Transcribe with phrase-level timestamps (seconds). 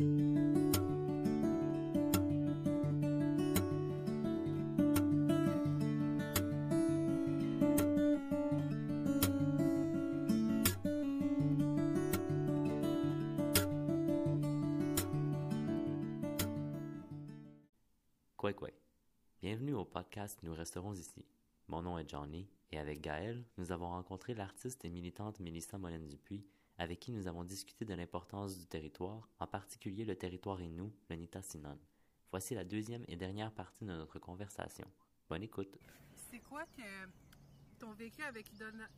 [0.00, 0.06] Quoi
[18.54, 18.70] quoi.
[19.42, 21.26] Bienvenue au podcast Nous resterons ici.
[21.68, 26.08] Mon nom est Johnny et avec Gaël, nous avons rencontré l'artiste et militante Mélissa Molène
[26.08, 26.46] Dupuis
[26.80, 31.16] avec qui nous avons discuté de l'importance du territoire, en particulier le territoire Innu, le
[31.16, 31.76] Nitassinan.
[32.30, 34.86] Voici la deuxième et dernière partie de notre conversation.
[35.28, 35.78] Bonne écoute.
[37.80, 38.46] Ton vécu avec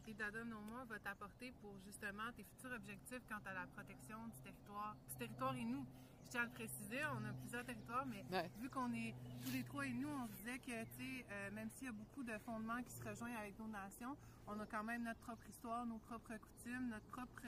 [0.08, 4.96] Idada Noma va t'apporter pour justement tes futurs objectifs quant à la protection du territoire,
[5.08, 5.78] du territoire Innu?
[6.24, 8.50] Je tiens à le préciser, on a plusieurs territoires, mais Ouais.
[8.60, 11.70] vu qu'on est tous les trois Innu, on se disait que, tu sais, euh, même
[11.70, 14.16] s'il y a beaucoup de fondements qui se rejoignent avec nos nations,
[14.48, 17.42] on a quand même notre propre histoire, nos propres coutumes, notre propre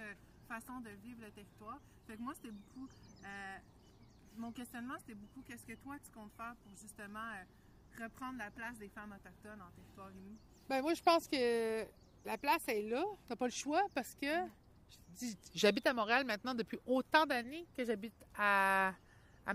[0.48, 1.80] façon de vivre le territoire.
[2.06, 2.88] Fait que moi, c'était beaucoup.
[3.24, 3.58] euh,
[4.36, 8.50] mon questionnement, c'était beaucoup qu'est-ce que toi, tu comptes faire pour justement euh, reprendre la
[8.50, 10.36] place des femmes autochtones en territoire Innu?
[10.68, 11.84] Ben moi, je pense que
[12.24, 13.04] la place est là.
[13.28, 14.26] T'as pas le choix parce que
[15.54, 18.92] j'habite à Montréal maintenant depuis autant d'années que j'habite à,
[19.46, 19.54] à.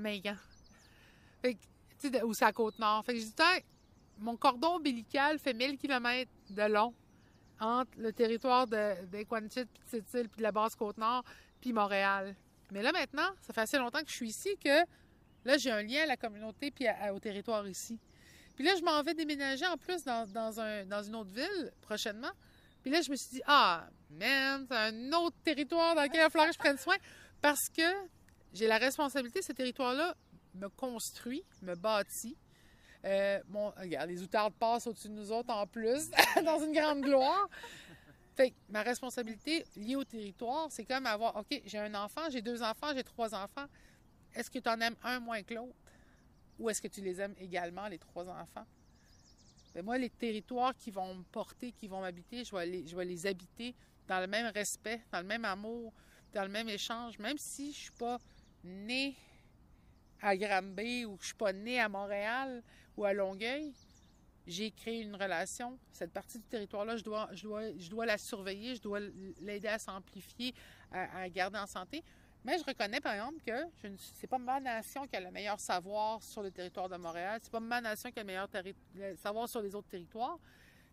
[1.41, 3.03] Fait que, de- ou c'est à Côte-Nord.
[3.05, 3.33] Fait que je dis,
[4.19, 6.93] mon cordon ombilical fait 1000 km de long
[7.59, 11.23] entre le territoire de, d'Equanchit, puis de Sept-Îles, puis de la basse Côte-Nord,
[11.59, 12.35] puis Montréal.
[12.71, 14.79] Mais là, maintenant, ça fait assez longtemps que je suis ici que
[15.44, 17.99] là, j'ai un lien à la communauté puis au territoire ici.
[18.59, 21.71] Puis là, je m'en vais déménager en plus dans, dans, un, dans une autre ville
[21.79, 22.31] prochainement.
[22.81, 26.38] Puis là, je me suis dit, ah, man, c'est un autre territoire dans lequel il
[26.38, 26.97] va que je prenne soin
[27.41, 27.89] parce que
[28.51, 30.13] j'ai la responsabilité, ce territoire-là
[30.55, 32.35] me construit, me bâtit.
[33.05, 36.09] Euh, mon, regarde, les outardes passent au-dessus de nous autres en plus,
[36.44, 37.47] dans une grande gloire.
[38.35, 42.41] Fait que ma responsabilité liée au territoire, c'est comme avoir, OK, j'ai un enfant, j'ai
[42.41, 43.67] deux enfants, j'ai trois enfants.
[44.35, 45.77] Est-ce que tu en aimes un moins que l'autre?
[46.59, 48.65] Ou est-ce que tu les aimes également, les trois enfants?
[49.73, 53.75] Ben moi, les territoires qui vont me porter, qui vont m'habiter, je vais, les, habiter
[54.07, 55.94] dans le même respect, dans le même amour,
[56.34, 58.19] dans le même échange, même si je suis pas
[58.63, 59.16] née
[60.22, 62.61] à Granby ou que je suis pas née à Montréal
[62.97, 63.72] ou à Longueuil,
[64.45, 65.78] j'ai créé une relation.
[65.91, 69.00] Cette partie du territoire-là, je dois la surveiller, je dois
[69.39, 70.53] l'aider à s'amplifier,
[70.91, 72.03] à, à garder en santé.
[72.49, 75.19] Mais je reconnais, par exemple, que je ne suis- c'est pas ma nation qui a
[75.19, 77.39] le meilleur savoir sur le territoire de Montréal.
[77.43, 78.49] C'est pas ma nation qui a le meilleur
[79.17, 80.39] savoir sur les autres territoires.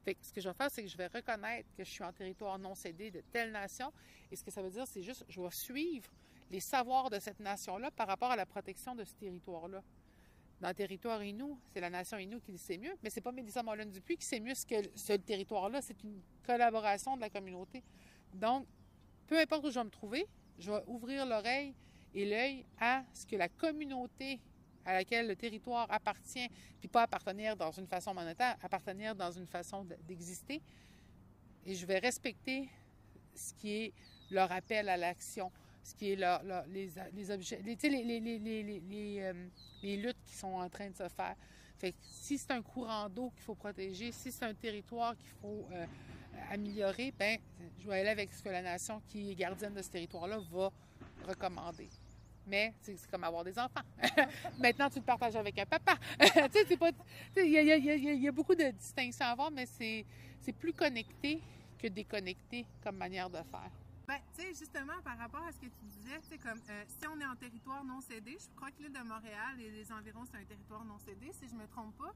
[0.05, 2.05] Fait que ce que je vais faire, c'est que je vais reconnaître que je suis
[2.05, 3.91] en territoire non cédé de telle nation.
[4.31, 6.11] Et ce que ça veut dire, c'est juste, je vais suivre
[6.51, 9.83] les savoirs de cette nation-là par rapport à la protection de ce territoire-là.
[10.61, 13.33] Dans le territoire Innu, c'est la nation Innu qui le sait mieux, mais c'est pas
[13.33, 15.81] Mélissa Mollen Dupuis qui sait mieux ce que ce territoire-là.
[15.81, 17.83] C'est une collaboration de la communauté.
[18.35, 18.67] Donc,
[19.27, 20.27] peu importe où je vais me trouver,
[20.59, 21.75] je vais ouvrir l'oreille
[22.15, 24.41] et l'œil à ce que la communauté
[24.85, 29.47] à laquelle le territoire appartient, puis pas appartenir dans une façon monétaire, appartenir dans une
[29.47, 30.63] façon de- d'exister.
[31.65, 32.69] Et je vais respecter
[33.35, 33.93] ce qui est
[34.31, 35.51] leur appel à l'action,
[35.83, 37.61] ce qui est leur, les, objets,
[39.83, 41.35] les luttes qui sont en train de se faire.
[41.79, 45.29] Fait que si c'est un courant d'eau qu'il faut protéger, si c'est un territoire qu'il
[45.43, 45.87] faut euh,
[46.51, 47.39] améliorer, ben,
[47.79, 50.71] je vais aller avec ce que la nation qui est gardienne de ce territoire-là va
[51.27, 51.89] recommander.
[52.47, 53.81] Mais c'est comme avoir des enfants.
[54.59, 55.97] Maintenant, tu le partages avec un papa.
[56.21, 56.79] tu sais,
[57.37, 60.05] Il y y y a- beaucoup de distinctions à avoir, mais c'est
[60.59, 61.41] plus connecté
[61.79, 63.71] que déconnecté comme manière de faire.
[64.07, 67.09] Ben, tu sais, justement, par rapport à ce que tu disais, tu comme euh, si
[67.09, 70.25] on est en territoire non cédé, je crois que l'île de Montréal et les environs,
[70.31, 72.15] c'est un territoire non cédé, si je me trompe pas.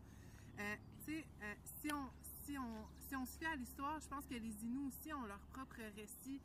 [0.60, 2.06] Euh, tu sais, euh, si, on,
[2.50, 5.40] si, on, si se fait à l'histoire, je pense que les Inuits aussi ont leur
[5.52, 6.40] propre récit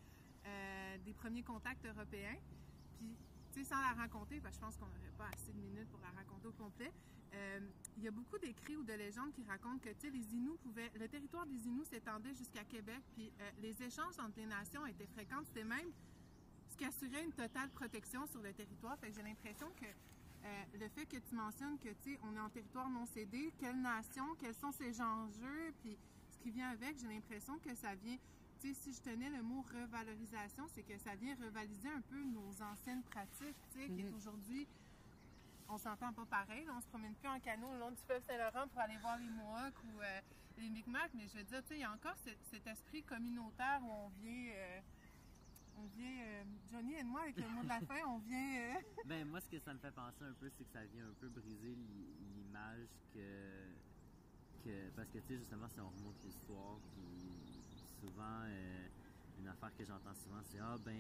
[0.46, 2.38] euh, des premiers contacts européens.
[2.98, 3.16] Puis,
[3.52, 6.00] tu sais, sans la raconter, parce je pense qu'on n'aurait pas assez de minutes pour
[6.02, 6.92] la raconter au complet,
[7.34, 7.60] euh,
[7.98, 10.58] il y a beaucoup d'écrits ou de légendes qui racontent que, tu sais, les Inuits
[10.62, 10.92] pouvaient...
[10.96, 15.08] Le territoire des Inuits s'étendait jusqu'à Québec, puis euh, les échanges entre les nations étaient
[15.08, 15.44] fréquents.
[15.46, 15.92] C'était même
[16.70, 18.98] ce qui assurait une totale protection sur le territoire.
[19.00, 19.88] Fait que j'ai l'impression que
[20.46, 23.52] euh, le fait que tu mentionnes que, tu sais, on est en territoire non cédé,
[23.60, 25.98] quelle nation, quels sont ces enjeux, puis
[26.32, 28.18] ce qui vient avec, j'ai l'impression que ça vient...
[28.62, 32.24] Tu sais, si je tenais le mot revalorisation, c'est que ça vient revaliser un peu
[32.24, 34.16] nos anciennes pratiques, tu sais, qui est Mhm.
[34.16, 34.68] aujourd'hui
[35.68, 36.64] on s'entend pas pareil.
[36.66, 39.18] là, on se promène plus en canot le long du fleuve Saint-Laurent pour aller voir
[39.18, 40.22] les Mohawks ou euh,
[40.60, 43.02] les Micmacs, mais je veux dire, tu sais, il y a encore cet, cet esprit
[43.02, 44.80] communautaire où on vient, euh,
[45.78, 48.60] on vient, euh, Johnny et moi avec le mot de la fin, on vient.
[48.60, 48.74] euh,
[49.06, 51.14] Ben, moi, ce que ça me fait penser un peu, c'est que ça vient un
[51.14, 53.76] peu briser l'i- l'image que.
[54.96, 57.64] Parce que, tu sais, justement, si on remonte l'histoire, puis
[58.00, 58.88] souvent, euh,
[59.38, 60.96] une affaire que j'entends souvent, c'est ah ben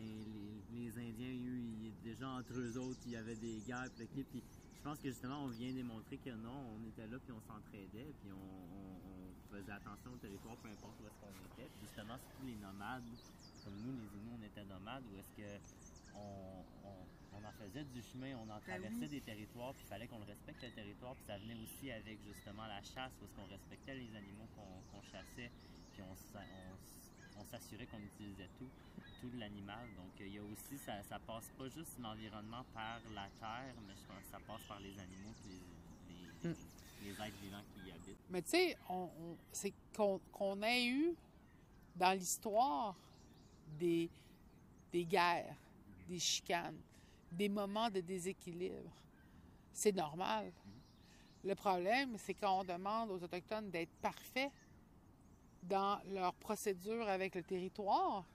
[0.69, 4.43] les, Indiens, eux, ils, déjà entre eux autres, il y avait des guerres, puis, puis
[4.75, 8.13] je pense que justement on vient démontrer que non, on était là, puis on s'entraidait,
[8.19, 11.69] puis on, faisait attention au territoire, peu importe où est-ce qu'on était.
[11.69, 13.03] Puis justement, surtout les nomades,
[13.65, 15.49] comme nous, les Inuits, on était nomades, où est-ce que
[16.15, 19.09] on, on- on en faisait du chemin, on en traversait oui.
[19.09, 22.17] des territoires, puis il fallait qu'on le respecte le territoire, puis ça venait aussi avec
[22.23, 25.51] justement la chasse, où est-ce qu'on respectait les animaux qu'on chassait,
[25.91, 28.69] puis on, s'assurait qu'on utilisait tout,
[29.21, 29.85] tout de l'animal.
[29.97, 33.93] Donc il y a aussi, ça, ça passe pas juste l'environnement par la terre, mais
[33.93, 35.59] je pense que ça passe par les animaux, puis
[36.09, 36.55] les, les, Mm.
[37.03, 38.17] les êtres vivants qui y habitent.
[38.29, 38.77] Mais tu sais,
[39.51, 41.13] c'est qu'on qu'on ait eu
[41.95, 42.95] dans l'histoire
[43.65, 44.09] des,
[44.91, 45.55] des guerres,
[46.07, 46.77] des chicanes,
[47.31, 48.91] des moments de déséquilibre.
[49.73, 50.51] C'est normal.
[51.43, 54.51] Le problème, c'est quand on demande aux Autochtones d'être parfaits
[55.63, 58.25] dans leur procédure avec le territoire.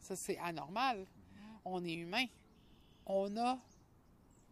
[0.00, 1.06] Ça, c'est anormal.
[1.64, 2.26] On est humain.
[3.06, 3.58] On a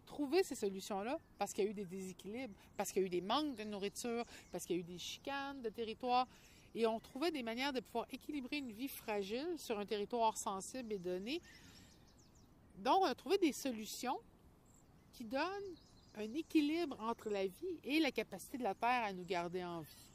[0.06, 3.10] trouvé ces solutions-là parce qu'il y a eu des déséquilibres, parce qu'il y a eu
[3.10, 6.26] des manques de nourriture, parce qu'il y a eu des chicanes de territoire.
[6.74, 10.92] Et on trouvait des manières de pouvoir équilibrer une vie fragile sur un territoire sensible
[10.92, 11.40] et donné.
[12.78, 14.18] Donc, on a trouvé des solutions
[15.12, 15.76] qui donnent
[16.16, 19.80] un équilibre entre la vie et la capacité de la Terre à nous garder en
[19.80, 20.12] vie.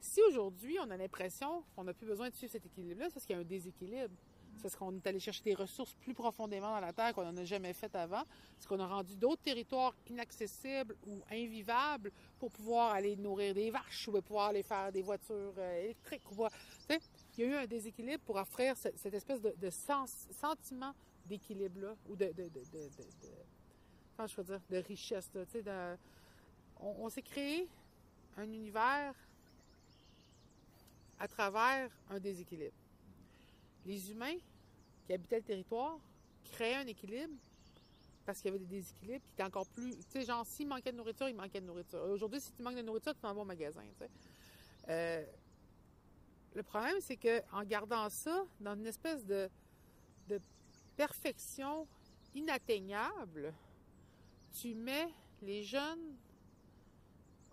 [0.00, 3.26] Si aujourd'hui, on a l'impression qu'on n'a plus besoin de suivre cet équilibre-là, c'est parce
[3.26, 4.14] qu'il y a un déséquilibre.
[4.56, 7.36] C'est parce qu'on est allé chercher des ressources plus profondément dans la Terre qu'on n'en
[7.36, 8.22] a jamais fait avant.
[8.54, 14.08] Parce qu'on a rendu d'autres territoires inaccessibles ou invivables pour pouvoir aller nourrir des vaches
[14.08, 16.22] ou pouvoir aller faire des voitures euh, électriques.
[17.36, 20.92] Il y a eu un déséquilibre pour offrir ce- cette espèce de, sentiment
[21.26, 22.32] d'équilibre-là ou de,
[24.16, 25.30] comment je dire, de richesse.
[26.80, 27.68] on on s'est créé
[28.36, 29.14] un univers
[31.18, 32.74] à travers un déséquilibre.
[33.86, 34.36] Les humains
[35.06, 35.98] qui habitaient le territoire
[36.44, 37.34] créaient un équilibre
[38.24, 39.96] parce qu'il y avait des déséquilibres qui étaient encore plus.
[39.96, 42.00] Tu sais, genre, s'il manquait de nourriture, il manquait de nourriture.
[42.04, 43.82] Aujourd'hui, si tu manques de nourriture, tu t'en vas au magasin.
[44.88, 45.24] Euh,
[46.54, 49.48] le problème, c'est que en gardant ça dans une espèce de,
[50.28, 50.40] de
[50.96, 51.86] perfection
[52.34, 53.52] inatteignable,
[54.52, 55.08] tu mets
[55.42, 56.16] les jeunes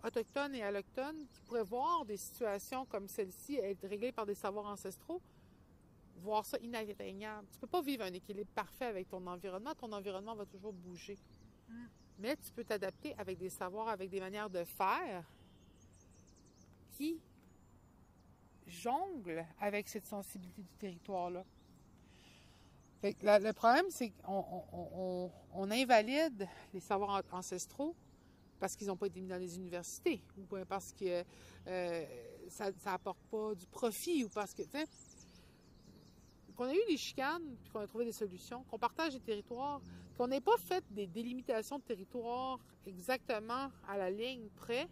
[0.04, 4.66] autochtones et allochtones qui pourraient voir des situations comme celle-ci être réglées par des savoirs
[4.66, 5.20] ancestraux,
[6.22, 7.46] voir ça inatteignable.
[7.52, 9.74] Tu peux pas vivre un équilibre parfait avec ton environnement.
[9.74, 11.18] Ton environnement va toujours bouger.
[11.68, 11.84] Mm.
[12.18, 15.24] Mais tu peux t'adapter avec des savoirs, avec des manières de faire
[16.96, 17.20] qui
[18.66, 21.44] jonglent avec cette sensibilité du territoire-là.
[23.02, 27.96] Le problème, c'est qu'on on- on- on- on invalide les savoirs an- ancestraux
[28.60, 31.24] parce qu'ils n'ont pas été mis dans les universités ou parce que
[31.66, 32.06] euh,
[32.48, 34.62] ça n'apporte pas du profit ou parce que,
[36.62, 39.80] qu'on a eu des chicanes puis qu'on a trouvé des solutions, qu'on partage des territoires,
[40.16, 44.86] qu'on n'ait pas fait des délimitations de territoire exactement à la ligne près,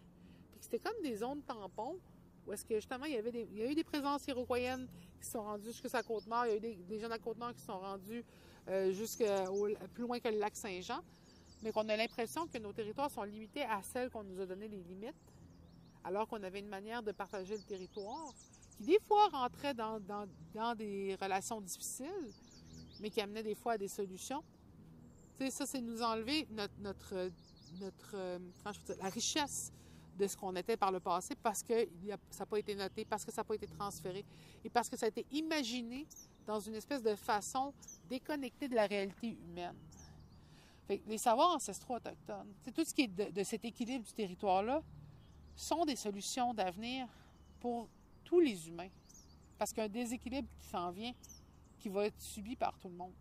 [0.51, 1.97] puis que c'était comme des zones tampons
[2.45, 4.87] où est-ce que justement il y avait des, il y a eu des présences iroquoiennes
[5.21, 7.19] qui sont rendues jusqu'à la Côte-Nord, il y a eu des, des gens de la
[7.19, 8.25] Côte-Nord qui sont rendus
[8.67, 9.45] euh, jusqu'à
[9.93, 11.01] plus loin que le lac Saint-Jean,
[11.61, 14.67] mais qu'on a l'impression que nos territoires sont limités à celles qu'on nous a donné
[14.67, 15.15] les limites,
[16.03, 18.33] alors qu'on avait une manière de partager le territoire
[18.81, 22.31] des fois rentrait dans, dans, dans des relations difficiles,
[22.99, 24.43] mais qui amenait des fois à des solutions.
[25.37, 27.31] Tu sais, ça, c'est nous enlever notre, notre,
[27.79, 28.39] notre euh,
[28.99, 29.71] la richesse
[30.17, 31.87] de ce qu'on était par le passé parce que
[32.29, 34.25] ça n'a pas été noté, parce que ça n'a pas été transféré
[34.63, 36.05] et parce que ça a été imaginé
[36.45, 37.73] dans une espèce de façon
[38.09, 39.77] déconnectée de la réalité humaine.
[41.07, 44.83] Les savoirs ancestraux autochtones, c'est tout ce qui est de cet équilibre du territoire-là,
[45.55, 47.07] sont des solutions d'avenir
[47.61, 47.87] pour
[48.31, 48.87] tous les humains.
[49.57, 51.11] Parce qu'il y a un déséquilibre qui s'en vient,
[51.77, 53.11] qui va être subi par tout le monde.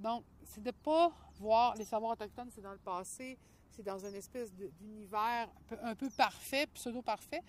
[0.00, 3.36] Donc, c'est de pas voir les savoirs autochtones, c'est dans le passé,
[3.70, 4.50] c'est dans une espèce
[4.80, 5.50] d'univers
[5.82, 7.42] un peu, parfait, pseudo-parfait.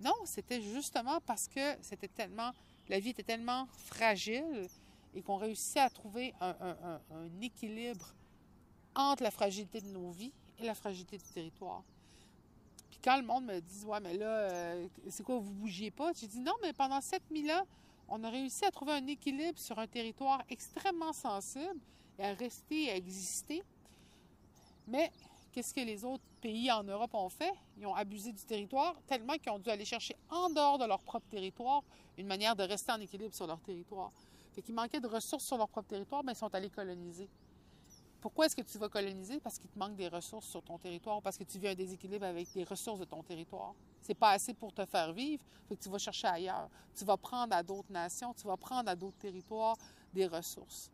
[0.00, 2.50] Non, c'était justement parce que c'était tellement,
[2.88, 4.66] la vie était tellement fragile
[5.14, 8.12] et qu'on réussissait à trouver un équilibre
[8.94, 11.84] entre la fragilité de nos vies et la fragilité du territoire.
[13.02, 16.12] Quand le monde me dit, ouais, mais là, euh, c'est quoi, vous bougiez pas?
[16.14, 17.66] J'ai dit, non, mais pendant 7000 ans,
[18.08, 21.80] on a réussi à trouver un équilibre sur un territoire extrêmement sensible
[22.18, 23.62] et à rester, à exister.
[24.86, 25.10] Mais
[25.52, 27.54] qu'est-ce que les autres pays en Europe ont fait?
[27.78, 31.00] Ils ont abusé du territoire tellement qu'ils ont dû aller chercher en dehors de leur
[31.00, 31.82] propre territoire
[32.18, 34.12] une manière de rester en équilibre sur leur territoire.
[34.52, 37.28] Fait qu'ils manquaient de ressources sur leur propre territoire, mais ils sont allés coloniser.
[38.20, 39.40] Pourquoi est-ce que tu vas coloniser?
[39.40, 41.74] Parce qu'il te manque des ressources sur ton territoire, ou parce que tu vis un
[41.74, 43.74] déséquilibre avec les ressources de ton territoire?
[44.02, 46.68] C'est pas assez pour te faire vivre, fait que tu vas chercher ailleurs.
[46.96, 49.76] Tu vas prendre à d'autres nations, tu vas prendre à d'autres territoires
[50.12, 50.90] des ressources.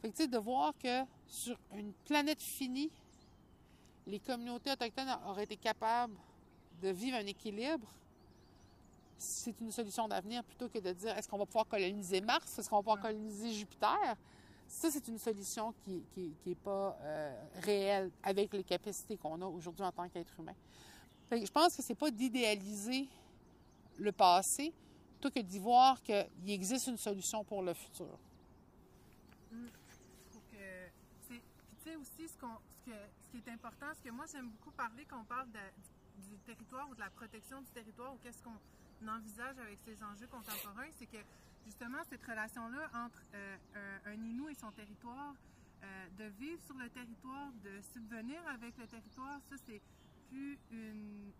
[0.00, 2.90] Fait que, tu sais, de voir que sur une planète finie,
[4.06, 6.14] les communautés autochtones auraient été capables
[6.80, 7.86] de vivre un équilibre,
[9.18, 12.70] c'est une solution d'avenir plutôt que de dire est-ce qu'on va pouvoir coloniser Mars, est-ce
[12.70, 14.16] qu'on va pouvoir coloniser Jupiter?
[14.70, 16.04] Ça, c'est une solution qui
[16.46, 20.54] n'est pas euh, réelle avec les capacités qu'on a aujourd'hui en tant qu'être humain.
[21.32, 23.08] Je pense que c'est pas d'idéaliser
[23.98, 24.72] le passé,
[25.12, 28.16] plutôt que d'y voir qu'il existe une solution pour le futur.
[29.50, 29.66] Mm.
[31.28, 32.38] Puis tu sais aussi, ce,
[32.84, 36.94] qui est important, ce que moi j'aime beaucoup parler quand on parle du territoire ou
[36.94, 38.56] de la protection du territoire ou qu'est-ce qu'on
[39.08, 41.18] envisage avec ces enjeux contemporains, c'est que
[41.64, 43.56] justement cette relation-là entre euh,
[44.04, 45.34] un, un Inou et son territoire,
[45.82, 49.80] euh, de vivre sur le territoire, de subvenir avec le territoire, ça c'est
[50.28, 51.32] plus une.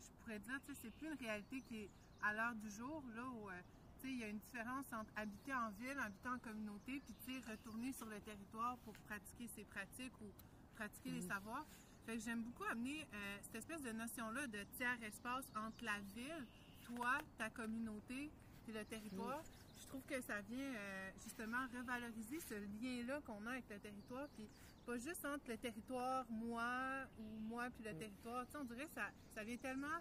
[0.00, 1.90] Je pourrais dire, c'est plus une réalité qui est
[2.22, 3.50] à l'heure du jour, là où.
[3.50, 3.60] euh,
[4.00, 7.38] tu sais, il y a une différence entre habiter en ville, habiter en communauté, puis
[7.40, 10.32] retourner sur le territoire pour pratiquer ses pratiques ou
[10.74, 11.66] pratiquer les savoirs.
[12.06, 16.46] Fait que j'aime beaucoup amener euh, cette espèce de notion-là de tiers-espace entre la ville,
[16.94, 18.30] toi, ta communauté,
[18.64, 19.42] puis le territoire.
[19.80, 24.28] Je trouve que ça vient euh, justement revaloriser ce lien-là qu'on a avec le territoire,
[24.36, 24.46] puis
[24.86, 28.46] pas juste entre le territoire, moi, ou moi, puis le territoire.
[28.46, 29.98] Tu sais, on dirait que ça, ça vient tellement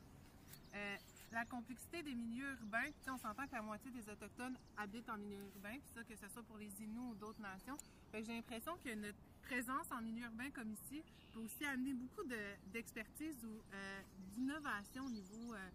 [0.76, 0.96] euh,
[1.32, 5.40] la complexité des milieux urbains, on s'entend que la moitié des Autochtones habitent en milieu
[5.56, 7.78] urbain, puis ça, que ce soit pour les Inuits ou d'autres nations.
[8.12, 11.04] Fait que j'ai l'impression que notre présence en milieu urbain comme ici
[11.34, 14.02] peut aussi amener beaucoup de- d'expertise ou euh,
[14.36, 15.70] d'innovation au niveau euh,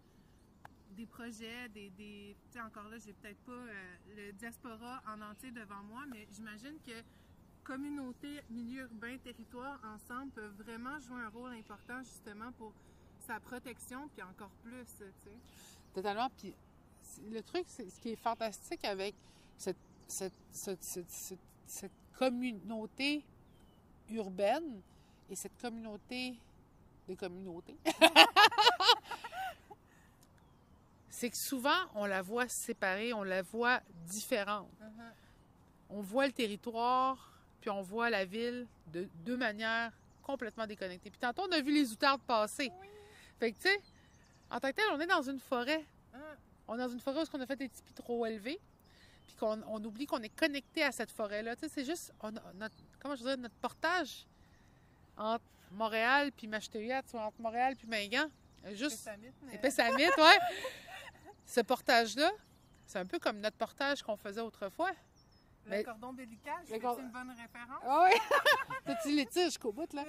[0.95, 1.89] des projets, des...
[1.91, 6.03] des tu sais, encore là, j'ai peut-être pas euh, le diaspora en entier devant moi,
[6.09, 7.03] mais j'imagine que
[7.63, 12.71] communauté, milieu urbain, territoire, ensemble, peuvent vraiment jouer un rôle important justement pour
[13.25, 15.37] sa protection, puis encore plus, tu sais.
[15.93, 16.29] Totalement.
[16.37, 16.53] Puis
[17.31, 19.15] le truc, c'est ce qui est fantastique avec
[19.57, 23.23] cette, cette, cette, cette- cette- cette communauté
[24.11, 24.79] urbaine
[25.29, 26.35] et cette communauté
[27.09, 27.75] de communauté,
[31.15, 34.69] c'est que souvent, on la voit séparée, on la voit différente.
[35.89, 37.31] On voit le territoire,
[37.61, 39.93] puis on voit la ville de deux manières
[40.23, 41.09] complètement déconnectées.
[41.09, 42.69] Puis tantôt, on a vu les outardes passer.
[43.39, 43.81] Fait que, tu sais,
[44.51, 45.85] en tant que tel, on est dans une forêt.
[46.13, 46.17] Ah,
[46.67, 48.59] On est dans une forêt où on a fait des tipis trop élevés,
[49.25, 51.55] puis qu'on on oublie qu'on est connecté à cette forêt-là.
[51.55, 54.25] Tu sais, c'est juste, on notre, comment je notre portage
[55.15, 58.29] entre Montréal puis Macheteuillat, ou entre Montréal puis Mingan,
[58.73, 59.07] juste
[59.61, 60.39] Pessamit, mais- ouais.
[61.55, 62.31] Ce portage-là,
[62.85, 64.91] c'est un peu comme notre portage qu'on faisait autrefois.
[65.63, 66.11] Le Mais- cordon
[66.63, 67.81] Le c'est cor- une bonne référence.
[67.81, 68.19] Ah oui!
[68.85, 70.03] T'as-tu tiges jusqu'au bout, là?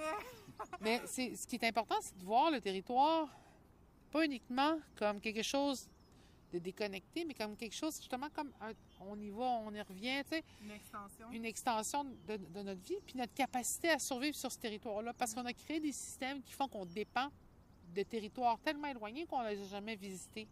[0.81, 3.29] Mais ce qui est important, c'est de voir le territoire
[4.11, 5.89] pas uniquement comme quelque chose
[6.53, 8.73] de déconnecté, mais comme quelque chose, justement, comme un-
[9.03, 11.31] on y va, on y revient, tu sais, Une extension.
[11.31, 15.33] une extension de, de notre vie, puis notre capacité à survivre sur ce territoire-là, parce
[15.33, 17.29] qu'on a créé des systèmes qui font qu'on dépend
[17.95, 20.49] de territoires tellement éloignés qu'on ne les a jamais visités.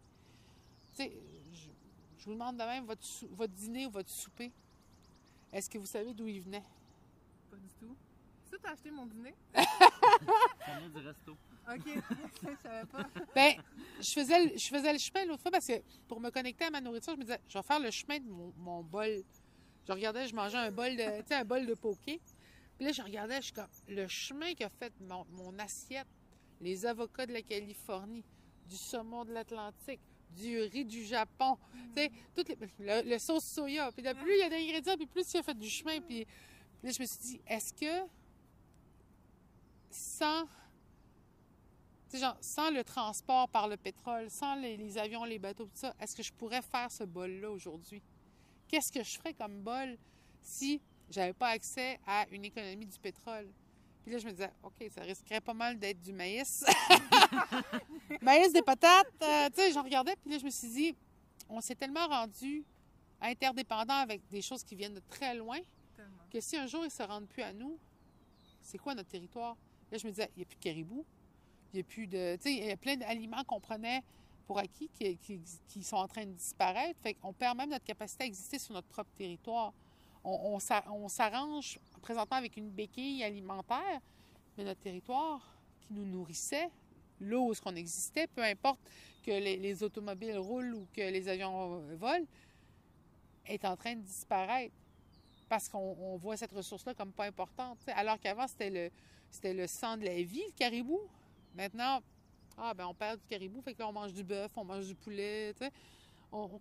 [0.96, 1.12] Tu sais,
[1.52, 1.68] je,
[2.18, 4.52] je vous demande de même, votre, sou- votre dîner ou votre souper,
[5.52, 6.62] est-ce que vous savez d'où il venait?
[7.50, 7.96] Pas du tout.
[8.50, 9.34] Ça, t'as acheté mon dîner?
[9.54, 11.32] Ça vient du resto.
[11.32, 11.84] OK.
[12.42, 13.08] je savais pas.
[13.34, 13.54] Ben,
[14.00, 16.70] je faisais, le- je faisais le chemin l'autre fois parce que pour me connecter à
[16.70, 19.22] ma nourriture, je me disais, je vais faire le chemin de mon, mon bol.
[19.86, 22.20] Je regardais, je mangeais un bol de, tu sais, un bol de poké.
[22.76, 26.06] Puis là, je regardais, je suis comme, le chemin qu'a fait mon, mon assiette,
[26.60, 28.24] les avocats de la Californie,
[28.66, 30.00] du saumon de l'Atlantique,
[30.34, 31.56] du riz du Japon,
[31.94, 33.90] tu sais, toutes les, le, le sauce soya.
[33.92, 36.00] Puis plus il y a d'ingrédients, puis plus il a fait du chemin.
[36.00, 36.26] Puis,
[36.82, 38.08] là, je me suis dit, est-ce que
[39.90, 40.44] sans
[42.12, 45.94] genre, sans le transport par le pétrole, sans les, les avions, les bateaux, tout ça,
[46.00, 48.02] est-ce que je pourrais faire ce bol-là aujourd'hui?
[48.68, 49.96] Qu'est-ce que je ferais comme bol
[50.42, 53.48] si j'avais pas accès à une économie du pétrole?
[54.04, 56.62] Puis là, je me disais, OK, ça risquerait pas mal d'être du maïs.
[58.20, 59.06] maïs, des patates.
[59.22, 60.94] euh, tu sais, j'en regardais, puis là, je me suis dit,
[61.48, 62.64] on s'est tellement rendu
[63.20, 65.58] interdépendants avec des choses qui viennent de très loin
[65.96, 66.10] Tellement.
[66.30, 67.78] que si un jour ils ne se rendent plus à nous,
[68.60, 69.56] c'est quoi notre territoire?
[69.90, 71.04] Là, je me disais, il n'y a plus de caribou,
[71.72, 72.36] il n'y a plus de.
[72.36, 74.02] Tu sais, il y a plein d'aliments qu'on prenait
[74.46, 76.98] pour acquis qui, qui- qui sont en train de disparaître.
[77.02, 79.72] Fait qu'on perd même notre capacité à exister sur notre propre territoire.
[80.24, 84.00] On, on s'a- on s'arrange présentement avec une béquille alimentaire,
[84.56, 85.40] mais notre territoire
[85.80, 86.70] qui nous nourrissait,
[87.20, 88.80] là où est-ce qu'on existait, peu importe
[89.24, 92.26] que les, les automobiles roulent ou que les avions volent,
[93.46, 94.74] est en train de disparaître.
[95.48, 97.78] parce qu'on on voit cette ressource-là comme pas importante.
[97.94, 98.90] Alors qu'avant, c'était le,
[99.52, 101.00] le sang de la vie, le caribou.
[101.54, 102.00] Maintenant,
[102.56, 104.94] ah ben on perd du caribou, fait que on mange du bœuf, on mange du
[104.94, 105.54] poulet.
[106.36, 106.60] On,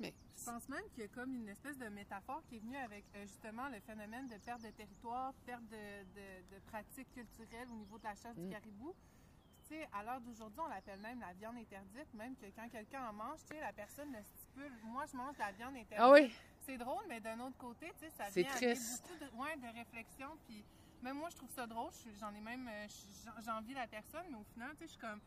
[0.00, 2.76] mais Je pense même qu'il y a comme une espèce de métaphore qui est venue
[2.76, 7.68] avec euh, justement le phénomène de perte de territoire, perte de, de, de pratiques culturelles
[7.70, 8.44] au niveau de la chasse Mm.
[8.46, 8.94] du caribou.
[8.94, 12.68] Puis, Tu sais, à l'heure d'aujourd'hui, on l'appelle même la viande interdite, même que quand
[12.68, 14.72] quelqu'un en mange, tu sais, la personne le stipule.
[14.82, 15.98] Moi, je mange de la viande interdite.
[16.00, 19.02] ah oui, C'est drôle, mais d'un autre côté, tu sais, ça vient triste.
[19.04, 20.36] beaucoup de, ouais, de réflexion.
[20.48, 20.64] Puis
[21.00, 21.92] même moi, je trouve ça drôle.
[22.04, 22.86] Je- J'en ai même, euh,
[23.24, 25.20] j'en- j'envie la personne, mais au final, tu sais, je suis comme,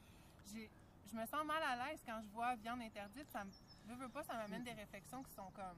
[0.46, 3.30] je me sens mal à l'aise quand je vois viande interdite.
[3.32, 3.52] Ça me,
[3.88, 5.78] veux, veux pas, ça m'amène des réflexions qui sont comme,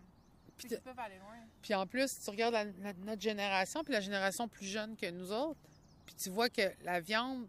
[0.58, 1.38] Puis qui peuvent aller loin.
[1.62, 5.10] Puis en plus, tu regardes la- la- notre génération, puis la génération plus jeune que
[5.10, 5.60] nous autres,
[6.06, 7.48] puis tu vois que la viande,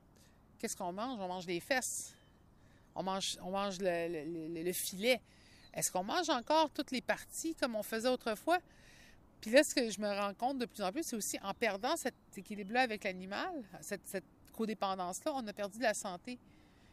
[0.59, 1.19] qu'est-ce qu'on mange?
[1.21, 2.15] On mange des fesses.
[2.95, 5.21] On mange, on mange le, le- le- le filet.
[5.73, 8.59] Est-ce qu'on mange encore toutes les parties comme on faisait autrefois?
[9.41, 11.55] Puis là, ce que je me rends compte de plus en plus, c'est aussi en
[11.55, 16.39] perdant cet équilibre-là avec l'animal, cette, cette codépendance-là, on a perdu la santé.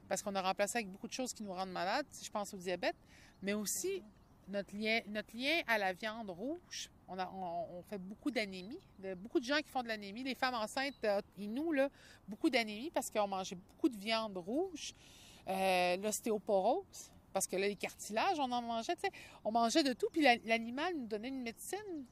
[0.08, 2.58] Parce qu'on a remplacé avec beaucoup de choses qui nous rendent malades, je pense au
[2.58, 2.96] diabète,
[3.42, 4.04] mais aussi
[4.48, 6.90] notre lien, à la viande rouge.
[7.08, 8.80] On, fait beaucoup d'anémie.
[9.18, 11.90] Beaucoup de gens qui font de l'anémie, les femmes enceintes euh, et nous, là,
[12.28, 14.94] beaucoup d'anémie parce qu'on mangeait beaucoup de viande rouge.
[15.48, 18.96] Euh, L'ostéoporose, parce que là, les cartilages, on en mangeait.
[19.44, 22.06] On mangeait de tout, puis la- l'animal nous donnait une médecine.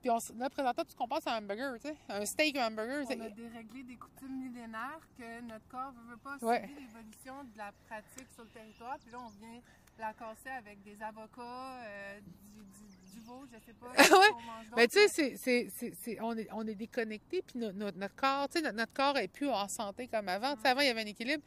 [0.00, 1.96] Puis on, là, présentement, tu compares à un hamburger, tu sais.
[2.08, 3.04] Un steak, un hamburger.
[3.08, 6.62] On a déréglé des coutumes millénaires que notre corps veut, veut pas Ouais.
[6.68, 8.96] subir l'évolution de la pratique sur le territoire.
[9.00, 9.60] Puis là, on vient
[9.98, 11.42] la casser avec des avocats,
[11.82, 13.86] euh, du, du, du veau, je sais pas.
[14.18, 14.30] Ouais.
[14.32, 18.14] qu'on mange Mais tu sais, c'est- on, est, on est déconnecté, puis no- no- notre
[18.14, 20.54] corps, tu sais, notre, notre corps est plus en santé comme avant.
[20.54, 21.42] Tu sais, avant, il y avait un équilibre.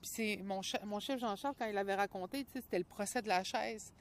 [0.00, 3.20] Puis c'est mon, mon chef Jean-Charles, quand il avait raconté, tu sais, c'était le procès
[3.22, 3.92] de la chaise.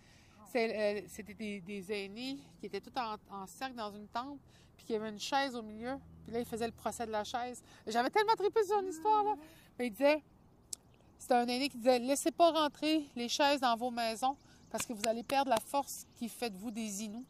[0.55, 4.39] C'est, euh, C'était des, aînés qui étaient tous en, cercle dans une tente,
[4.77, 7.11] puis qu'il y avait une chaise au milieu, puis là, il faisait le procès de
[7.11, 7.61] la chaise.
[7.85, 9.35] J'avais tellement trippé sur son histoire, là.
[9.77, 10.23] Mais il disait,
[11.19, 14.37] c'était un aîné qui disait, laissez pas rentrer les chaises dans vos maisons,
[14.71, 17.27] parce que vous allez perdre la force qui fait de vous des Inuits.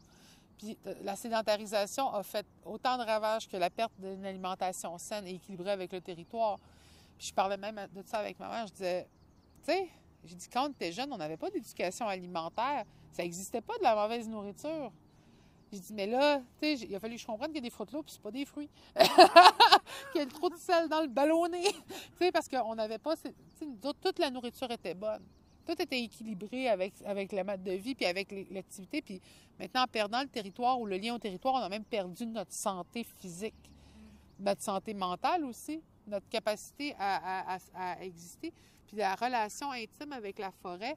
[0.56, 5.26] Puis euh, la sédentarisation a fait autant de ravages que la perte d'une alimentation saine
[5.26, 6.60] et équilibrée avec le territoire.
[7.18, 8.68] Puis je parlais même de ça avec ma mère.
[8.68, 9.08] Je disais,
[9.64, 9.88] tu sais,
[10.26, 12.84] j'ai dit, quand on était jeune, on n'avait pas d'éducation alimentaire.
[13.12, 14.92] Ça n'existait pas de la mauvaise nourriture.
[15.72, 17.68] J'ai dit, mais là, tu sais, il a fallu que je comprenne qu'il y a
[17.68, 18.68] des fruits là, puis c'est pas des fruits.
[20.12, 21.62] qu'il y a trop de sel dans le ballonné.
[21.72, 21.72] tu
[22.18, 23.14] sais, parce qu'on n'avait pas.
[23.60, 25.22] nous autres, toute la nourriture était bonne.
[25.66, 29.02] Tout était équilibré avec, le mode de vie, puis avec l'activité.
[29.02, 29.20] Puis
[29.58, 32.52] maintenant, en perdant le territoire ou le lien au territoire, on a même perdu notre
[32.52, 33.54] santé physique,
[34.38, 37.58] notre santé mentale aussi, notre capacité à,
[38.00, 38.52] exister.
[38.86, 40.96] Puis la relation intime avec la forêt,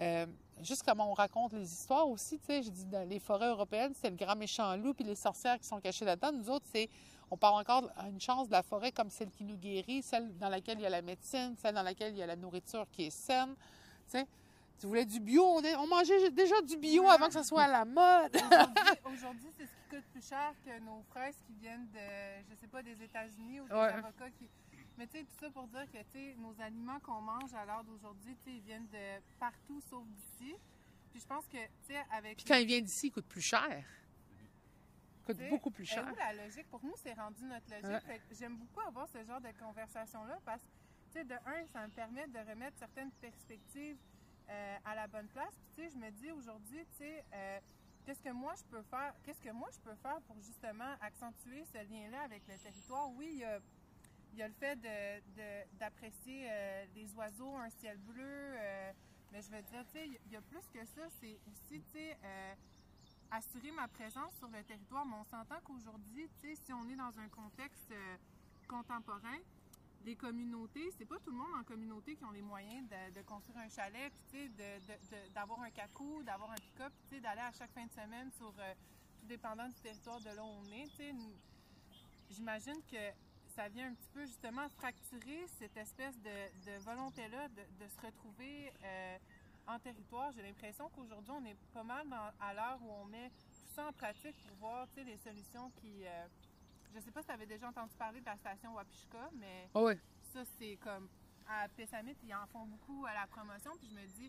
[0.00, 0.26] euh,
[0.62, 3.92] juste comment on raconte les histoires aussi, tu sais, je dis dans les forêts européennes,
[3.94, 6.32] c'est le grand méchant loup puis les sorcières qui sont cachées là-dedans.
[6.32, 6.88] Nous autres, c'est
[7.30, 10.48] on parle encore d'une chance de la forêt comme celle qui nous guérit, celle dans
[10.48, 13.06] laquelle il y a la médecine, celle dans laquelle il y a la nourriture qui
[13.06, 13.54] est saine.
[14.08, 14.26] Tu sais,
[14.78, 17.62] tu voulais du bio, on, est- on mangeait déjà du bio avant que ça soit
[17.64, 18.36] à la mode.
[19.04, 22.66] Aujourd'hui- c'est ce qui coûte plus cher que nos fraises qui viennent de, je sais
[22.68, 23.92] pas, des États-Unis ou des Ouais.
[23.92, 24.48] avocats qui.
[24.98, 28.36] Mais tu sais, tout ça pour dire que, nos aliments qu'on mange à l'heure d'aujourd'hui,
[28.46, 30.54] ils viennent de partout sauf d'ici.
[31.10, 32.36] Puis je pense que, tu sais, avec.
[32.38, 33.68] Puis quand il vient d'ici, il coûte plus cher.
[33.70, 36.08] Il coûte Tu sais, beaucoup plus euh, cher.
[36.12, 38.08] où la logique, pour nous, c'est rendu notre logique.
[38.08, 38.20] Ouais.
[38.38, 40.66] J'aime beaucoup avoir ce genre de conversation-là parce que,
[41.12, 43.96] tu sais, de un, ça me permet de remettre certaines perspectives
[44.48, 45.54] euh, à la bonne place.
[45.74, 47.60] Tu sais, je me dis aujourd'hui, tu sais, euh,
[48.04, 51.64] qu'est-ce que moi je peux faire, qu'est-ce que moi je peux faire pour justement accentuer
[51.64, 53.10] ce lien-là avec le territoire?
[53.10, 58.54] Oui, il y a, le fait de- de- d'apprécier euh, les oiseaux, un ciel bleu,
[59.32, 61.02] mais je veux dire, tu sais, il y a plus que ça.
[61.20, 62.16] C'est aussi, tu sais,
[63.30, 65.04] assurer ma présence sur le territoire.
[65.04, 67.92] Mais on s'entend qu'aujourd'hui, si on est dans un contexte
[68.68, 69.38] contemporain,
[70.04, 73.58] les communautés, c'est pas tout le monde en communauté qui ont les moyens de, construire
[73.58, 74.50] un chalet, puis
[75.34, 78.74] d'avoir un cacou, d'avoir un pick-up, d'aller à chaque fin de semaine sur, euh,
[79.20, 80.86] tout dépendant du territoire de là où on est,
[82.30, 83.12] J'imagine que
[83.54, 89.16] ça vient un petit peu justement fracturer cette espèce de, volonté-là de, se retrouver euh,
[89.68, 90.32] en territoire.
[90.32, 93.86] J'ai l'impression qu'aujourd'hui, on est pas mal dans- à l'heure où on met tout ça
[93.88, 96.04] en pratique pour voir les solutions qui.
[96.04, 96.26] euh,
[96.96, 99.82] je sais pas si tu avais déjà entendu parler de la station Wapishka, mais Ah
[99.82, 99.94] oui.
[100.32, 101.08] ça, c'est comme.
[101.48, 104.28] À Pessamit, ils en font beaucoup à la promotion, puis je me dis,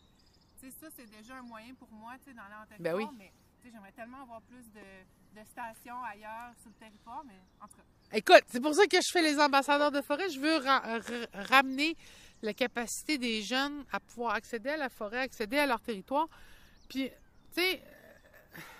[0.59, 3.07] tu sais, ça, c'est déjà un moyen pour moi, tu sais, en territoire, Ben oui.
[3.17, 3.31] mais
[3.71, 7.83] j'aimerais tellement avoir plus de, de stations ailleurs sur le territoire, mais en tout cas.
[8.15, 10.29] Écoute, c'est pour ça que je fais les ambassadeurs de forêt.
[10.29, 10.99] Je veux ra- ra-
[11.49, 11.97] ramener
[12.43, 16.27] la capacité des jeunes à pouvoir accéder à la forêt, accéder à leur territoire.
[16.87, 17.09] Puis,
[17.55, 17.81] tu sais,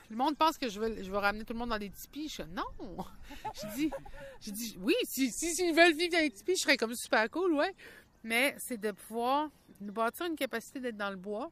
[0.09, 2.29] le monde pense que je veux, je ramener tout le monde dans des tipis.
[2.29, 3.05] Je dis, non.
[4.41, 7.53] je dis, oui, si, s'ils veulent vivre dans des tipis, je serais comme super cool,
[7.53, 7.73] ouais.
[8.23, 9.49] Mais c'est de pouvoir
[9.81, 11.51] nous bâtir une capacité d'être dans le bois,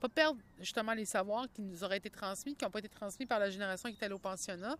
[0.00, 3.24] pas perdre justement les savoirs qui nous auraient été transmis, qui n'ont pas été transmis
[3.24, 4.76] par la génération qui est allée au pensionnat.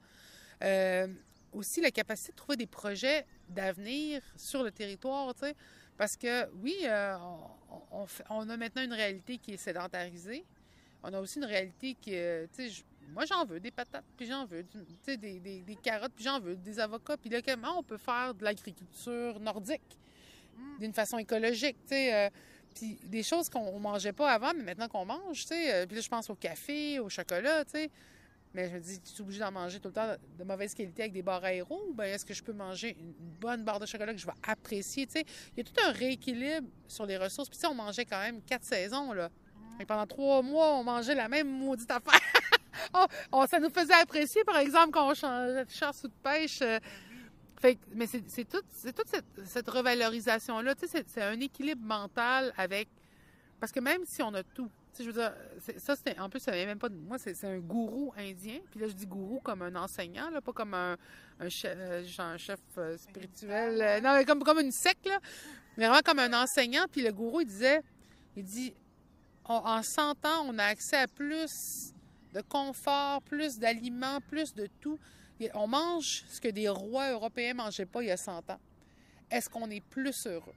[0.63, 1.07] Euh,
[1.53, 5.55] aussi la capacité de trouver des projets d'avenir sur le territoire, tu sais.
[5.97, 7.17] Parce que oui, euh,
[8.31, 10.45] on, a maintenant une réalité qui est sédentarisée.
[11.03, 14.45] On a aussi une réalité qui, tu sais, moi j'en veux des patates, puis j'en
[14.47, 17.17] veux, tu sais, des, des- des carottes, puis j'en veux, des avocats.
[17.17, 19.99] Puis là, comment on peut faire de l'agriculture nordique
[20.79, 22.15] d'une façon écologique, tu sais.
[22.15, 22.31] euh,
[22.75, 25.75] puis des choses qu'on on mangeait pas avant, mais maintenant qu'on mange, tu sais.
[25.75, 27.91] euh, puis là, je pense au café, au chocolat, tu sais.
[28.55, 31.03] Mais je me dis, tu es obligé d'en manger tout le temps de mauvaise qualité
[31.03, 33.87] avec des barres aéros ou bien est-ce que je peux manger une bonne barre de
[33.87, 35.25] chocolat que je vais apprécier, tu sais?
[35.57, 37.49] Il y a tout un rééquilibre sur les ressources.
[37.49, 39.31] Puis tu sais, on mangeait quand même quatre saisons, là.
[39.81, 42.21] Et pendant trois mois, on mangeait la même maudite affaire.
[43.33, 46.61] Oh, ça nous faisait apprécier, par exemple, quand on changeait de chasse ou de pêche.
[46.63, 46.79] euh,
[47.95, 50.75] mais c'est c'est tout- c'est toute cette, revalorisation-là.
[50.85, 52.89] C'est- c'est un équilibre mental avec.
[53.61, 56.19] Parce que même si on a tout, je veux dire, c'est- ça, c'était.
[56.19, 58.59] En plus, ça même pas moi, c'est c'est un gourou indien.
[58.71, 60.97] Puis là, je dis gourou comme un enseignant, là, pas comme un,
[61.41, 64.03] euh, chef euh, spirituel.
[64.03, 65.19] non, mais comme, comme une secte, là.
[65.77, 66.85] Mais vraiment comme un enseignant.
[66.91, 67.83] Puis le gourou, il disait
[68.37, 68.75] il dit
[69.45, 71.93] en 100 ans, on a accès à plus
[72.33, 74.99] de confort, plus d'aliments, plus de tout.
[75.55, 78.61] On mange ce que des rois européens mangeaient pas il y a 100 ans.
[79.31, 80.55] Est-ce qu'on est plus heureux?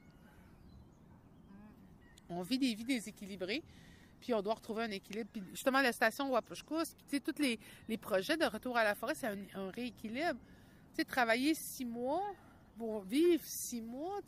[2.28, 3.62] On vit des vies déséquilibrées,
[4.20, 5.30] puis on doit retrouver un équilibre.
[5.32, 7.58] Puis justement, la station Wapushkus, puis tous les,
[7.88, 10.38] les projets de retour à la forêt, c'est un, rééquilibre.
[11.06, 12.34] Travailler six mois
[12.78, 14.20] pour vivre six mois,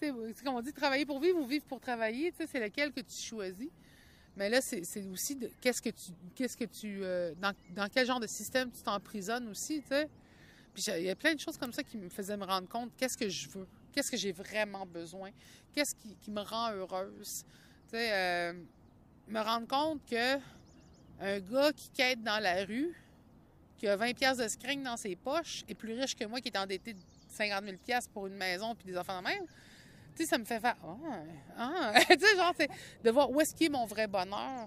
[0.00, 0.12] C'est
[0.44, 3.68] comme on dit, travailler pour vivre ou vivre pour travailler, c'est lequel que tu choisis.
[4.38, 6.12] Mais là, c'est aussi qu'est-ce que tu.
[6.36, 7.00] Qu'est-ce que tu.
[7.02, 9.94] euh, dans, dans quel genre de système tu t'emprisonnes aussi, tu.
[10.72, 12.92] Puis il y a plein de choses comme ça qui me faisaient me rendre compte
[12.96, 15.30] qu'est-ce que je veux, qu'est-ce que j'ai vraiment besoin,
[15.74, 17.44] qu'est-ce qui, qui me rend heureuse?
[17.90, 18.52] Tu sais, euh,
[19.26, 20.36] me rendre compte que
[21.20, 22.94] un gars qui quête dans la rue,
[23.76, 26.48] qui a 20 pièces de screen dans ses poches, est plus riche que moi qui
[26.48, 29.46] est endetté de 50 000 pièces pour une maison puis des enfants de même.
[30.18, 31.20] Tu sais, ça me fait faire ah,
[31.56, 31.92] ah.
[32.10, 32.68] tu sais genre c'est
[33.04, 34.66] de voir où est-ce qui est mon vrai bonheur.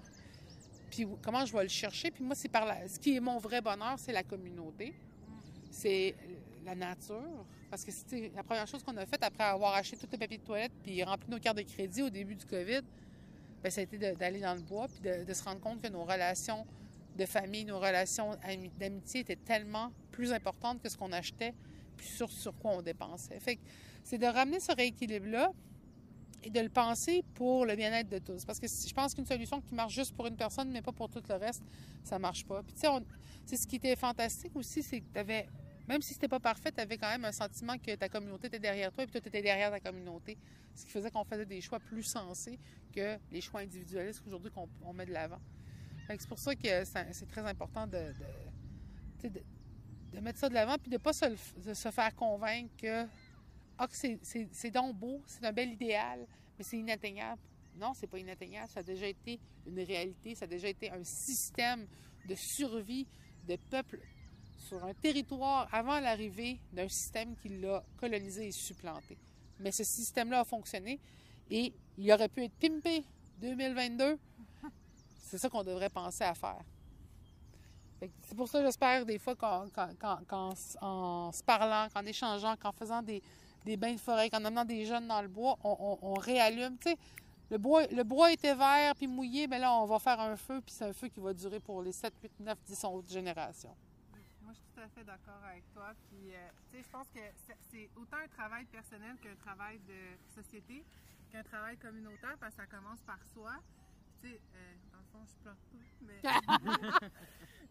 [0.90, 2.10] Puis comment je vais le chercher.
[2.10, 2.88] Puis moi, c'est par la...
[2.88, 4.94] ce qui est mon vrai bonheur, c'est la communauté.
[5.70, 6.14] C'est
[6.64, 7.44] la nature.
[7.70, 10.38] Parce que c'était la première chose qu'on a faite après avoir acheté tous les papiers
[10.38, 12.80] de toilette puis rempli nos cartes de crédit au début du COVID,
[13.62, 16.04] ben, ça a été d'aller dans le bois puis de, se rendre compte que nos
[16.04, 16.66] relations
[17.18, 21.52] de famille, nos relations ami- d'amitié étaient tellement plus importantes que ce qu'on achetait
[21.98, 23.38] puis sur, sur quoi on dépensait.
[23.38, 23.60] Fait que
[24.02, 25.52] c'est de ramener ce rééquilibre-là
[26.44, 28.44] et de le penser pour le bien-être de tous.
[28.44, 31.08] Parce que je pense qu'une solution qui marche juste pour une personne, mais pas pour
[31.08, 31.62] tout le reste,
[32.02, 32.62] ça marche pas.
[32.62, 32.88] Puis tu sais,
[33.46, 35.48] c'est ce qui était fantastique aussi, c'est que tu avais,
[35.88, 38.58] même si c'était pas parfait, tu avais quand même un sentiment que ta communauté était
[38.58, 40.36] derrière toi et puis toi, tu étais derrière ta communauté.
[40.74, 42.58] Ce qui faisait qu'on faisait des choix plus sensés
[42.94, 45.40] que les choix individualistes qu'aujourd'hui qu'on on met de l'avant.
[46.08, 48.12] C'est pour ça que c'est très important de,
[49.22, 53.06] de, mettre ça de l'avant puis de pas le f- de se faire convaincre que
[53.84, 57.40] ah, c'est- donc beau, c'est un bel idéal, mais c'est inatteignable.
[57.76, 58.68] Non, c'est pas inatteignable.
[58.68, 60.34] Ça a déjà été une réalité.
[60.34, 61.86] Ça a déjà été un système
[62.28, 63.06] de survie
[63.48, 63.98] de peuple
[64.56, 69.18] sur un territoire avant l'arrivée d'un système qui l'a colonisé et supplanté.
[69.58, 71.00] Mais ce système-là a fonctionné
[71.50, 73.04] et il aurait pu être pimpé
[73.40, 74.18] 2022.
[75.24, 76.62] C'est ça qu'on devrait penser à faire.
[78.00, 79.66] C'est pour ça, j'espère, des fois, qu'en,
[80.54, 83.22] se parlant, qu'en échangeant, qu'en faisant des,
[83.64, 86.76] des bains de forêt, qu'en amenant des jeunes dans le bois, on, on- on réallume.
[86.78, 86.96] Tu sais,
[87.50, 90.60] le bois, le bois était vert puis mouillé, mais là, on va faire un feu,
[90.64, 93.74] puis c'est un feu qui va durer pour les 7, 8, 9, 10 autres générations.
[94.42, 95.92] Moi, je suis tout à fait d'accord avec toi.
[96.08, 97.20] Puis, euh, tu sais, je pense que
[97.70, 100.84] c'est- autant un travail personnel qu'un travail de société,
[101.30, 103.52] qu'un travail communautaire, parce que ça commence par soi.
[104.22, 107.10] Tu sais, euh, dans le fond, je pleure pas, mais...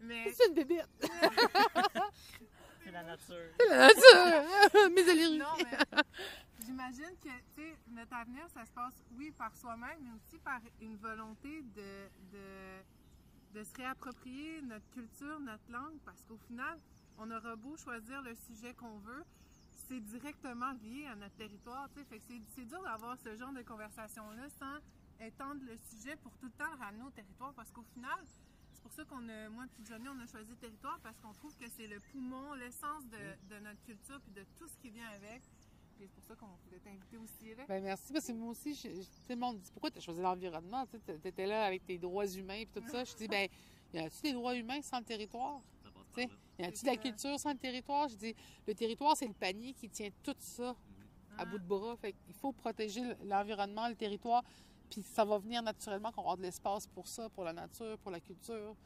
[0.00, 0.88] mais C'est une bébête!
[2.84, 3.36] C'est la nature.
[3.58, 4.90] C'est la nature!
[4.94, 5.38] Mes allergies!
[5.38, 6.02] non, mais
[6.64, 10.60] j'imagine que, tu sais, notre avenir, ça se passe, oui, par soi-même, mais aussi par
[10.80, 16.78] une volonté de, de, de se réapproprier notre culture, notre langue, parce qu'au final,
[17.18, 19.24] on aura beau choisir le sujet qu'on veut,
[19.88, 22.04] c'est directement lié à notre territoire, tu sais.
[22.06, 26.32] Fait que c'est, c'est dur d'avoir ce genre de conversation-là sans étendre le sujet pour
[26.38, 28.18] tout le temps le ramener au territoire, parce qu'au final,
[28.82, 31.32] c'est pour ça qu'on a, moi, toute journée, on a choisi le territoire, parce qu'on
[31.32, 34.90] trouve que c'est le poumon, l'essence de, de notre culture, puis de tout ce qui
[34.90, 35.40] vient avec.
[35.96, 37.64] Puis c'est pour ça qu'on voulait t'inviter aussi, là.
[37.68, 40.00] Ben merci, parce que moi aussi, je, je- tout le monde dit pourquoi tu as
[40.00, 40.84] choisi l'environnement?
[40.86, 43.04] Tu étais là avec tes droits humains et tout ça.
[43.04, 43.48] Je dis, ben
[43.94, 45.60] y a-t-il des droits humains sans le territoire?
[45.84, 46.28] Ça passe par T'sais.
[46.58, 48.08] Y C'est de la culture sans le territoire?
[48.08, 48.34] Je dis,
[48.66, 50.74] le territoire, c'est le panier qui tient tout ça à
[51.38, 51.44] Ah.
[51.44, 51.94] bout de bras.
[51.96, 54.42] Fait qu'il faut protéger l'environnement, le territoire,
[54.92, 58.10] puis ça va venir naturellement qu'on avoir de l'espace pour ça, pour la nature, pour
[58.10, 58.76] la culture.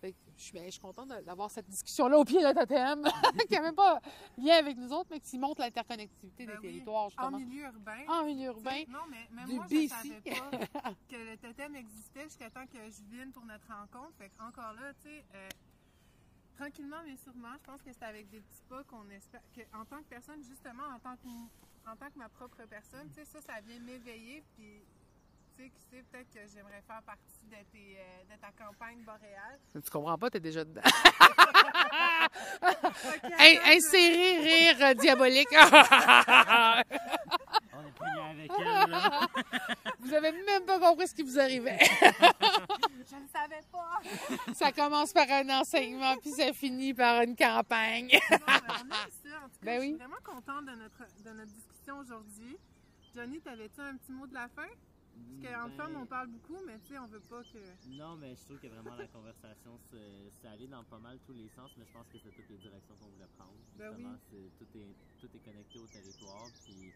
[0.00, 3.02] Fait que je, suis, ben, je suis contente d'avoir cette discussion-là au pied de totem,
[3.48, 3.98] qui n'a même pas
[4.36, 6.72] lien avec nous autres, mais qui montre l'interconnectivité Ben des oui.
[6.74, 7.38] territoires, En justement.
[7.38, 8.04] milieu urbain.
[8.08, 8.84] En milieu urbain.
[8.88, 9.88] Non, mais même du moi, je BC.
[9.88, 14.12] savais pas que le totem existait jusqu'à temps que je vienne pour notre rencontre.
[14.18, 15.48] Fait que encore là, tu sais, euh,
[16.58, 19.84] tranquillement mais sûrement, je pense que c'est avec des petits pas qu'on espère que, en
[19.86, 21.28] tant que personne, justement, en tant que,
[21.90, 24.42] en tant que ma propre personne, tu sais, ça, ça vient m'éveiller.
[24.54, 24.82] Puis,
[25.56, 29.02] tu sais, qui sait, peut-être que j'aimerais faire partie de, tes, euh, de ta campagne
[29.04, 29.58] boréale.
[29.84, 30.82] Tu comprends pas, t'es déjà dedans.
[33.66, 35.48] Insérer rire euh, diabolique.
[35.52, 35.64] On
[38.06, 39.20] est avec elle, là.
[40.00, 41.78] vous avez même pas compris ce qui vous arrivait.
[41.80, 44.00] je ne savais pas.
[44.54, 48.08] ça commence par un enseignement, puis ça finit par une campagne.
[48.30, 49.38] Non, on aime ça.
[49.44, 49.86] En tout cas, Ben je oui.
[49.88, 52.56] suis vraiment contente de notre, de notre discussion aujourd'hui.
[53.14, 54.66] Johnny, t'avais-tu un petit mot de la fin?
[55.14, 57.88] Parce qu'en Ben, femmes, on parle beaucoup, mais tu sais, on veut pas que.
[57.88, 61.48] Non, mais je trouve que vraiment la conversation, c'est allé dans pas mal tous les
[61.50, 63.54] sens, mais je pense que c'est toutes les directions qu'on voulait prendre.
[63.76, 64.06] Ben oui.
[64.58, 66.46] Tout, est, tout est connecté au territoire.
[66.64, 66.92] Puis,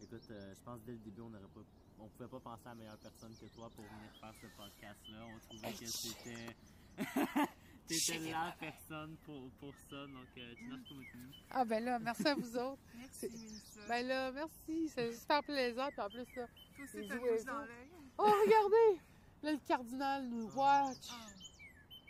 [0.00, 1.60] écoute, euh, je pense que dès le début, on n'aurait pas,
[1.98, 5.26] on pouvait pas penser à meilleure personne que toi pour venir faire ce podcast-là.
[5.26, 6.56] On trouvait que c'était.
[7.88, 12.28] T'étais la personne pour, pour ça, donc euh, tu n'as pas Ah ben là, merci
[12.28, 12.82] à vous autres.
[12.98, 13.80] Merci, Mélissa.
[13.88, 15.88] Ben là, merci, c'est super plaisant.
[15.90, 16.46] Puis en plus, là,
[16.76, 17.88] Toi aussi, t'as rouge dans l'œil.
[18.18, 19.00] oh regardez,
[19.42, 21.26] là le cardinal nous watch Ah.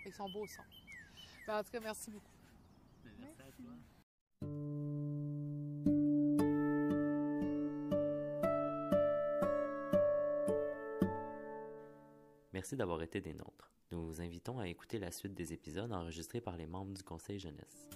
[0.01, 0.63] avec son beau son.
[1.47, 2.33] Ben, en tout cas, merci beaucoup.
[3.21, 4.49] Merci à toi.
[12.69, 13.73] Merci d'avoir été des nôtres.
[13.91, 17.39] Nous vous invitons à écouter la suite des épisodes enregistrés par les membres du Conseil
[17.39, 17.89] jeunesse.